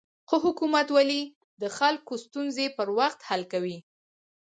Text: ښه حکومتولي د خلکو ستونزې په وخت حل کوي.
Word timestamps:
ښه 0.29 0.37
حکومتولي 0.45 1.21
د 1.61 1.63
خلکو 1.77 2.13
ستونزې 2.25 2.65
په 2.75 2.83
وخت 2.99 3.19
حل 3.29 3.41
کوي. 3.53 3.77